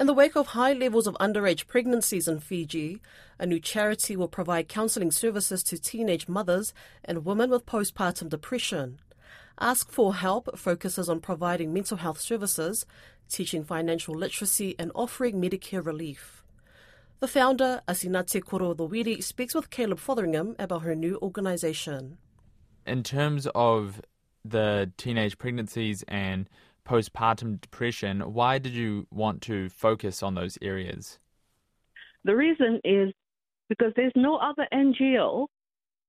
In 0.00 0.06
the 0.06 0.14
wake 0.14 0.36
of 0.36 0.48
high 0.48 0.72
levels 0.72 1.06
of 1.06 1.14
underage 1.20 1.66
pregnancies 1.66 2.26
in 2.26 2.40
Fiji, 2.40 3.00
a 3.38 3.46
new 3.46 3.60
charity 3.60 4.16
will 4.16 4.28
provide 4.28 4.68
counselling 4.68 5.10
services 5.10 5.62
to 5.64 5.78
teenage 5.78 6.28
mothers 6.28 6.72
and 7.04 7.26
women 7.26 7.50
with 7.50 7.66
postpartum 7.66 8.30
depression. 8.30 9.00
Ask 9.60 9.92
for 9.92 10.14
Help 10.14 10.58
focuses 10.58 11.10
on 11.10 11.20
providing 11.20 11.74
mental 11.74 11.98
health 11.98 12.20
services, 12.20 12.86
teaching 13.28 13.64
financial 13.64 14.14
literacy, 14.14 14.74
and 14.78 14.90
offering 14.94 15.40
Medicare 15.40 15.84
relief. 15.84 16.42
The 17.20 17.28
founder, 17.28 17.82
Asinate 17.86 18.44
Koro 18.44 18.74
Dowiri, 18.74 19.22
speaks 19.22 19.54
with 19.54 19.70
Caleb 19.70 19.98
Fotheringham 19.98 20.56
about 20.58 20.82
her 20.82 20.94
new 20.94 21.18
organisation. 21.20 22.16
In 22.86 23.02
terms 23.02 23.46
of 23.54 24.00
the 24.44 24.90
teenage 24.96 25.38
pregnancies 25.38 26.02
and 26.08 26.48
postpartum 26.86 27.60
depression, 27.60 28.20
why 28.32 28.58
did 28.58 28.72
you 28.72 29.06
want 29.10 29.42
to 29.42 29.68
focus 29.68 30.22
on 30.22 30.34
those 30.34 30.58
areas? 30.62 31.18
The 32.24 32.36
reason 32.36 32.80
is 32.84 33.12
because 33.68 33.92
there's 33.96 34.12
no 34.14 34.36
other 34.36 34.66
NGO 34.72 35.48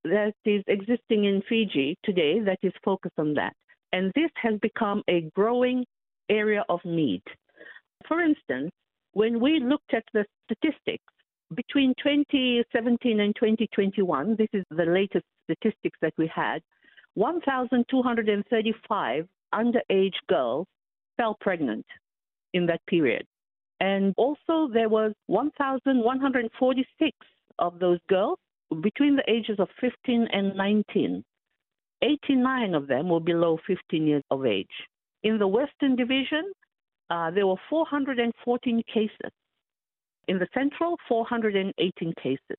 that 0.03 0.33
is 0.45 0.63
existing 0.67 1.25
in 1.25 1.41
Fiji 1.47 1.97
today 2.03 2.39
that 2.41 2.59
is 2.61 2.73
focused 2.83 3.17
on 3.17 3.33
that. 3.35 3.55
And 3.91 4.11
this 4.15 4.29
has 4.41 4.59
become 4.61 5.01
a 5.07 5.29
growing 5.35 5.85
area 6.29 6.63
of 6.67 6.79
need. 6.83 7.23
For 8.07 8.21
instance, 8.21 8.71
when 9.13 9.39
we 9.39 9.59
looked 9.59 9.93
at 9.93 10.03
the 10.13 10.25
statistics 10.45 11.03
between 11.55 11.93
2017 12.03 13.19
and 13.19 13.35
2021, 13.35 14.35
this 14.37 14.49
is 14.53 14.63
the 14.71 14.85
latest 14.85 15.25
statistics 15.45 15.99
that 16.01 16.13
we 16.17 16.27
had, 16.33 16.63
1,235 17.13 19.27
underage 19.53 20.15
girls 20.27 20.67
fell 21.17 21.37
pregnant 21.39 21.85
in 22.53 22.65
that 22.67 22.85
period. 22.87 23.25
And 23.79 24.13
also, 24.17 24.69
there 24.71 24.89
was 24.89 25.13
1,146 25.27 27.17
of 27.59 27.79
those 27.79 27.99
girls 28.09 28.39
between 28.81 29.15
the 29.15 29.29
ages 29.29 29.57
of 29.59 29.67
15 29.81 30.27
and 30.31 30.55
19. 30.55 31.23
89 32.01 32.73
of 32.75 32.87
them 32.87 33.09
were 33.09 33.19
below 33.19 33.57
15 33.67 34.07
years 34.07 34.23
of 34.31 34.45
age. 34.45 34.67
In 35.23 35.37
the 35.37 35.47
Western 35.47 35.95
Division, 35.95 36.51
uh, 37.09 37.31
there 37.31 37.47
were 37.47 37.61
414 37.69 38.83
cases. 38.93 39.31
In 40.27 40.39
the 40.39 40.47
Central, 40.53 40.97
418 41.07 42.13
cases. 42.21 42.57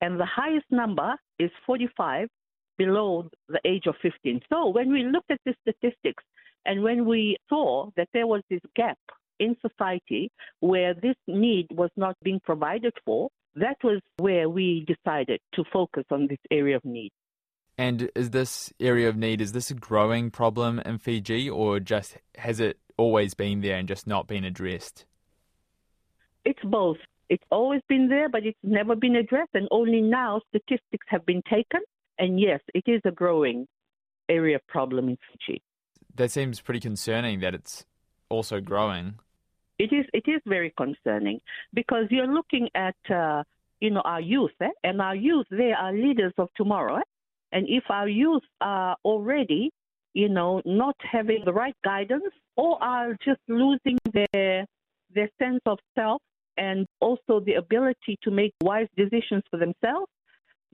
And 0.00 0.18
the 0.18 0.26
highest 0.26 0.66
number 0.70 1.14
is 1.38 1.50
45 1.66 2.28
below 2.80 3.28
the 3.48 3.60
age 3.66 3.86
of 3.86 3.94
15. 4.00 4.40
So 4.50 4.68
when 4.70 4.90
we 4.90 5.02
looked 5.04 5.30
at 5.30 5.40
the 5.44 5.54
statistics 5.60 6.24
and 6.64 6.82
when 6.82 7.04
we 7.04 7.36
saw 7.50 7.90
that 7.98 8.08
there 8.14 8.26
was 8.26 8.40
this 8.48 8.62
gap 8.74 8.98
in 9.38 9.54
society 9.60 10.30
where 10.60 10.94
this 10.94 11.16
need 11.26 11.66
was 11.70 11.90
not 11.96 12.16
being 12.22 12.40
provided 12.42 12.94
for, 13.04 13.28
that 13.54 13.76
was 13.84 14.00
where 14.16 14.48
we 14.48 14.86
decided 14.86 15.40
to 15.56 15.64
focus 15.70 16.04
on 16.10 16.26
this 16.26 16.38
area 16.50 16.76
of 16.76 16.84
need. 16.86 17.12
And 17.76 18.10
is 18.14 18.30
this 18.30 18.72
area 18.80 19.10
of 19.10 19.16
need, 19.16 19.42
is 19.42 19.52
this 19.52 19.70
a 19.70 19.74
growing 19.74 20.30
problem 20.30 20.80
in 20.80 20.96
Fiji 20.96 21.50
or 21.50 21.80
just 21.80 22.16
has 22.38 22.60
it 22.60 22.78
always 22.96 23.34
been 23.34 23.60
there 23.60 23.76
and 23.76 23.86
just 23.86 24.06
not 24.06 24.26
been 24.26 24.44
addressed? 24.44 25.04
It's 26.46 26.64
both. 26.64 26.96
It's 27.28 27.44
always 27.50 27.82
been 27.88 28.08
there, 28.08 28.30
but 28.30 28.46
it's 28.46 28.58
never 28.62 28.96
been 28.96 29.16
addressed, 29.16 29.54
and 29.54 29.68
only 29.70 30.00
now 30.00 30.40
statistics 30.48 31.06
have 31.08 31.24
been 31.24 31.42
taken. 31.48 31.80
And 32.20 32.38
yes, 32.38 32.60
it 32.74 32.84
is 32.86 33.00
a 33.06 33.10
growing 33.10 33.66
area 34.28 34.56
of 34.56 34.66
problem 34.66 35.08
in 35.08 35.16
Fiji. 35.26 35.62
That 36.14 36.30
seems 36.30 36.60
pretty 36.60 36.80
concerning 36.80 37.40
that 37.40 37.54
it's 37.54 37.86
also 38.28 38.60
growing. 38.60 39.14
It 39.78 39.90
is. 39.92 40.04
It 40.12 40.24
is 40.28 40.42
very 40.46 40.72
concerning 40.76 41.40
because 41.72 42.04
you're 42.10 42.32
looking 42.32 42.68
at 42.74 42.96
uh, 43.10 43.42
you 43.80 43.90
know 43.90 44.02
our 44.04 44.20
youth, 44.20 44.52
eh? 44.60 44.68
and 44.84 45.00
our 45.00 45.16
youth 45.16 45.46
they 45.50 45.72
are 45.72 45.92
leaders 45.94 46.34
of 46.36 46.50
tomorrow. 46.54 46.96
Eh? 46.96 47.02
And 47.52 47.66
if 47.68 47.84
our 47.88 48.06
youth 48.06 48.42
are 48.60 48.96
already, 49.02 49.70
you 50.12 50.28
know, 50.28 50.60
not 50.66 50.96
having 51.00 51.42
the 51.46 51.54
right 51.54 51.74
guidance 51.82 52.34
or 52.56 52.80
are 52.82 53.16
just 53.24 53.40
losing 53.48 53.96
their 54.12 54.66
their 55.14 55.30
sense 55.38 55.60
of 55.64 55.78
self 55.94 56.20
and 56.58 56.86
also 57.00 57.40
the 57.40 57.54
ability 57.54 58.18
to 58.22 58.30
make 58.30 58.52
wise 58.60 58.88
decisions 58.94 59.42
for 59.50 59.56
themselves, 59.56 60.10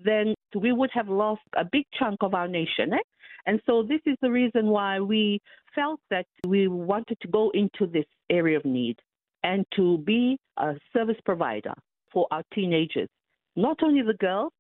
then 0.03 0.34
we 0.55 0.73
would 0.73 0.91
have 0.93 1.09
lost 1.09 1.43
a 1.57 1.65
big 1.65 1.84
chunk 1.99 2.19
of 2.21 2.34
our 2.34 2.49
nation. 2.49 2.93
Eh? 2.93 2.99
And 3.47 3.61
so 3.67 3.83
this 3.83 4.01
is 4.07 4.17
the 4.21 4.31
reason 4.31 4.67
why 4.67 5.01
we 5.01 5.41
felt 5.75 6.01
that 6.11 6.27
we 6.47 6.69
wanted 6.69 7.19
to 7.21 7.29
go 7.29 7.51
into 7.55 7.87
this 7.87 8.06
area 8.31 8.56
of 8.56 8.65
need 8.65 8.99
and 9.45 9.65
to 9.77 9.99
be 9.99 10.39
a 10.56 10.75
service 10.93 11.21
provider 11.25 11.73
for 12.12 12.27
our 12.31 12.43
teenagers, 12.53 13.09
not 13.55 13.83
only 13.83 14.03
the 14.03 14.15
girls, 14.15 14.53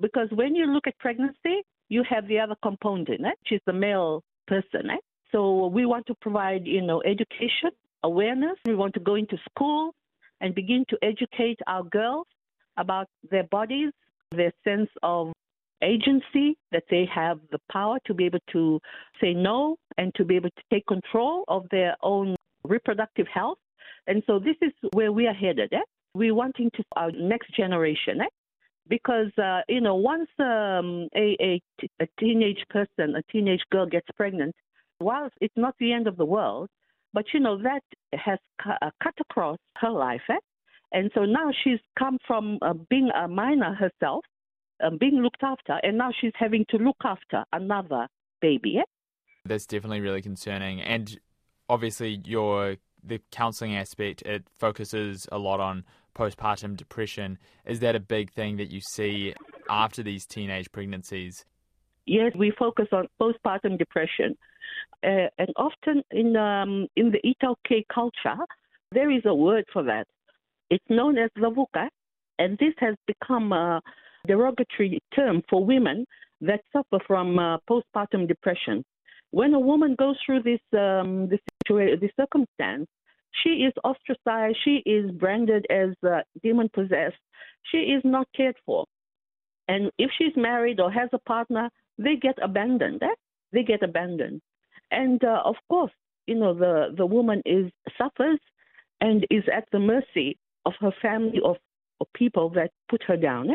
because 0.00 0.28
when 0.32 0.54
you 0.54 0.66
look 0.66 0.86
at 0.86 0.98
pregnancy, 0.98 1.62
you 1.88 2.02
have 2.08 2.26
the 2.26 2.40
other 2.40 2.56
component, 2.62 3.08
eh, 3.08 3.30
which 3.42 3.52
is 3.52 3.60
the 3.66 3.72
male 3.72 4.22
person. 4.46 4.90
Eh? 4.90 4.96
So 5.30 5.66
we 5.66 5.86
want 5.86 6.06
to 6.06 6.14
provide, 6.20 6.66
you 6.66 6.82
know, 6.82 7.02
education, 7.02 7.70
awareness. 8.02 8.56
We 8.66 8.74
want 8.74 8.94
to 8.94 9.00
go 9.00 9.14
into 9.14 9.36
school 9.50 9.94
and 10.40 10.54
begin 10.54 10.84
to 10.88 10.98
educate 11.02 11.60
our 11.66 11.84
girls 11.84 12.26
about 12.76 13.06
their 13.30 13.44
bodies, 13.44 13.92
their 14.32 14.52
sense 14.64 14.90
of 15.02 15.32
agency, 15.82 16.56
that 16.70 16.84
they 16.90 17.06
have 17.12 17.40
the 17.50 17.58
power 17.70 17.98
to 18.06 18.14
be 18.14 18.24
able 18.24 18.38
to 18.52 18.80
say 19.20 19.34
no 19.34 19.76
and 19.98 20.14
to 20.14 20.24
be 20.24 20.36
able 20.36 20.50
to 20.50 20.62
take 20.72 20.86
control 20.86 21.44
of 21.48 21.66
their 21.70 21.96
own 22.02 22.36
reproductive 22.64 23.26
health. 23.32 23.58
And 24.06 24.22
so 24.26 24.38
this 24.38 24.56
is 24.62 24.72
where 24.92 25.12
we 25.12 25.26
are 25.26 25.34
headed. 25.34 25.72
Eh? 25.72 25.80
We're 26.14 26.34
wanting 26.34 26.70
to 26.76 26.84
our 26.96 27.10
next 27.12 27.54
generation. 27.54 28.20
Eh? 28.20 28.26
Because 28.88 29.30
uh, 29.38 29.60
you 29.68 29.80
know, 29.80 29.94
once 29.94 30.28
um, 30.38 31.08
a, 31.16 31.36
a, 31.40 31.62
a 32.00 32.06
teenage 32.18 32.64
person, 32.70 33.16
a 33.16 33.22
teenage 33.32 33.62
girl 33.70 33.86
gets 33.86 34.06
pregnant, 34.16 34.54
whilst 35.00 35.34
it's 35.40 35.56
not 35.56 35.74
the 35.78 35.92
end 35.92 36.06
of 36.06 36.16
the 36.16 36.24
world, 36.24 36.68
but 37.12 37.24
you 37.32 37.40
know 37.40 37.58
that 37.62 37.82
has 38.12 38.38
cu- 38.62 38.70
uh, 38.70 38.90
cut 39.02 39.14
across 39.20 39.58
her 39.78 39.90
life, 39.90 40.22
eh? 40.28 40.38
And 40.92 41.10
so 41.14 41.24
now 41.24 41.50
she's 41.64 41.80
come 41.98 42.18
from 42.26 42.58
uh, 42.60 42.74
being 42.74 43.10
a 43.14 43.26
minor 43.26 43.74
herself 43.74 44.24
um, 44.82 44.98
being 44.98 45.22
looked 45.22 45.42
after, 45.42 45.78
and 45.82 45.96
now 45.96 46.10
she's 46.18 46.32
having 46.34 46.64
to 46.70 46.76
look 46.76 46.96
after 47.04 47.44
another 47.52 48.08
baby. 48.40 48.78
Eh? 48.78 48.84
That's 49.44 49.66
definitely 49.66 50.00
really 50.00 50.22
concerning, 50.22 50.80
and 50.80 51.18
obviously 51.68 52.20
your 52.24 52.76
the 53.04 53.20
counselling 53.32 53.74
aspect 53.74 54.22
it 54.22 54.44
focuses 54.58 55.26
a 55.32 55.38
lot 55.38 55.58
on 55.58 55.84
postpartum 56.16 56.76
depression. 56.76 57.38
Is 57.66 57.80
that 57.80 57.96
a 57.96 58.00
big 58.00 58.32
thing 58.32 58.56
that 58.58 58.70
you 58.70 58.80
see 58.80 59.34
after 59.68 60.02
these 60.02 60.24
teenage 60.26 60.70
pregnancies? 60.70 61.44
Yes, 62.06 62.32
we 62.36 62.52
focus 62.56 62.88
on 62.92 63.08
postpartum 63.20 63.78
depression, 63.78 64.36
uh, 65.04 65.28
and 65.38 65.48
often 65.56 66.02
in 66.10 66.36
um, 66.36 66.86
in 66.96 67.12
the 67.12 67.20
iTaukei 67.24 67.84
culture, 67.92 68.42
there 68.92 69.10
is 69.10 69.22
a 69.24 69.34
word 69.34 69.64
for 69.72 69.82
that. 69.84 70.06
It's 70.72 70.88
known 70.88 71.18
as 71.18 71.28
lavuka, 71.36 71.86
and 72.38 72.56
this 72.56 72.72
has 72.78 72.94
become 73.06 73.52
a 73.52 73.82
derogatory 74.26 75.00
term 75.14 75.42
for 75.50 75.62
women 75.62 76.06
that 76.40 76.62
suffer 76.72 76.98
from 77.06 77.38
uh, 77.38 77.58
postpartum 77.68 78.26
depression. 78.26 78.82
When 79.32 79.52
a 79.52 79.60
woman 79.60 79.96
goes 79.98 80.16
through 80.24 80.44
this 80.44 80.64
um, 80.72 81.28
this, 81.28 81.40
situa- 81.68 82.00
this 82.00 82.10
circumstance, 82.18 82.86
she 83.42 83.50
is 83.66 83.74
ostracized. 83.84 84.56
She 84.64 84.76
is 84.86 85.10
branded 85.10 85.66
as 85.68 85.90
uh, 86.06 86.22
demon 86.42 86.70
possessed. 86.72 87.22
She 87.70 87.92
is 87.94 88.00
not 88.02 88.26
cared 88.34 88.56
for. 88.64 88.86
And 89.68 89.90
if 89.98 90.10
she's 90.16 90.36
married 90.36 90.80
or 90.80 90.90
has 90.90 91.10
a 91.12 91.18
partner, 91.18 91.68
they 91.98 92.16
get 92.16 92.36
abandoned. 92.42 93.02
Eh? 93.02 93.14
They 93.52 93.62
get 93.62 93.82
abandoned. 93.82 94.40
And 94.90 95.22
uh, 95.22 95.42
of 95.44 95.56
course, 95.68 95.92
you 96.26 96.36
know 96.36 96.54
the 96.54 96.94
the 96.96 97.04
woman 97.04 97.42
is 97.44 97.70
suffers 97.98 98.40
and 99.02 99.26
is 99.28 99.44
at 99.54 99.66
the 99.72 99.78
mercy 99.78 100.38
of 100.66 100.74
her 100.80 100.92
family 101.00 101.40
of 101.44 101.56
people 102.14 102.50
that 102.50 102.70
put 102.88 103.02
her 103.04 103.16
down. 103.16 103.48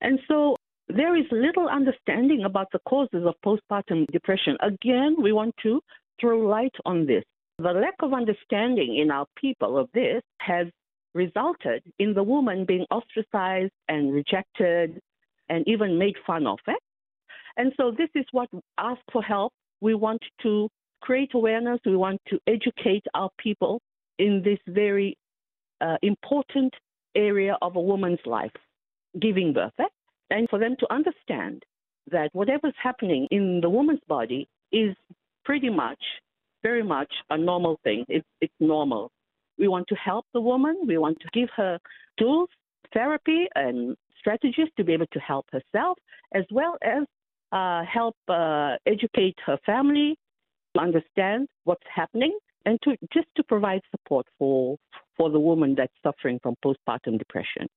And 0.00 0.18
so 0.28 0.56
there 0.88 1.16
is 1.16 1.24
little 1.30 1.68
understanding 1.68 2.44
about 2.44 2.68
the 2.72 2.80
causes 2.88 3.24
of 3.26 3.34
postpartum 3.44 4.06
depression. 4.12 4.56
Again, 4.60 5.16
we 5.20 5.32
want 5.32 5.54
to 5.62 5.80
throw 6.20 6.38
light 6.38 6.74
on 6.84 7.06
this. 7.06 7.24
The 7.58 7.72
lack 7.72 7.94
of 8.00 8.12
understanding 8.12 8.98
in 8.98 9.10
our 9.10 9.26
people 9.36 9.78
of 9.78 9.88
this 9.94 10.22
has 10.40 10.66
resulted 11.14 11.82
in 11.98 12.14
the 12.14 12.22
woman 12.22 12.64
being 12.64 12.86
ostracized 12.90 13.72
and 13.88 14.12
rejected 14.12 15.00
and 15.48 15.66
even 15.68 15.98
made 15.98 16.16
fun 16.26 16.46
of. 16.46 16.58
Eh? 16.66 16.72
And 17.56 17.72
so 17.76 17.90
this 17.90 18.08
is 18.14 18.24
what 18.32 18.48
Ask 18.78 19.00
for 19.12 19.22
Help. 19.22 19.52
We 19.80 19.94
want 19.94 20.22
to 20.42 20.68
create 21.02 21.34
awareness. 21.34 21.80
We 21.84 21.96
want 21.96 22.20
to 22.28 22.38
educate 22.46 23.04
our 23.14 23.30
people 23.38 23.80
in 24.18 24.42
this 24.42 24.58
very 24.66 25.16
uh, 25.82 25.96
important 26.02 26.72
area 27.14 27.56
of 27.60 27.76
a 27.76 27.80
woman's 27.80 28.20
life, 28.24 28.52
giving 29.20 29.52
birth, 29.52 29.72
eh? 29.78 29.84
and 30.30 30.48
for 30.48 30.58
them 30.58 30.76
to 30.80 30.92
understand 30.92 31.62
that 32.10 32.30
whatever's 32.32 32.74
happening 32.82 33.28
in 33.30 33.60
the 33.60 33.68
woman's 33.68 34.00
body 34.08 34.48
is 34.72 34.96
pretty 35.44 35.68
much, 35.68 36.02
very 36.62 36.82
much 36.82 37.12
a 37.30 37.36
normal 37.36 37.78
thing. 37.84 38.04
It's, 38.08 38.26
it's 38.40 38.54
normal. 38.60 39.10
We 39.58 39.68
want 39.68 39.86
to 39.88 39.94
help 39.94 40.26
the 40.32 40.40
woman. 40.40 40.76
We 40.86 40.98
want 40.98 41.18
to 41.20 41.28
give 41.32 41.48
her 41.56 41.78
tools, 42.18 42.48
therapy, 42.94 43.46
and 43.54 43.96
strategies 44.18 44.68
to 44.76 44.84
be 44.84 44.92
able 44.92 45.06
to 45.12 45.18
help 45.20 45.46
herself, 45.52 45.98
as 46.34 46.44
well 46.50 46.76
as 46.82 47.04
uh, 47.52 47.82
help 47.84 48.16
uh, 48.28 48.76
educate 48.86 49.36
her 49.44 49.58
family, 49.66 50.16
to 50.74 50.80
understand 50.80 51.48
what's 51.64 51.86
happening, 51.94 52.36
and 52.64 52.78
to 52.82 52.96
just 53.12 53.26
to 53.36 53.42
provide 53.42 53.82
support 53.90 54.26
for 54.38 54.78
for 55.16 55.30
the 55.30 55.40
woman 55.40 55.74
that's 55.76 55.92
suffering 56.02 56.38
from 56.42 56.56
postpartum 56.64 57.18
depression. 57.18 57.68